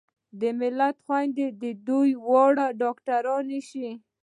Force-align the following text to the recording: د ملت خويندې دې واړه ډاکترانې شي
د 0.39 0.41
ملت 0.59 0.95
خويندې 1.05 1.47
دې 1.61 2.09
واړه 2.27 2.67
ډاکترانې 2.81 3.59
شي 3.69 3.87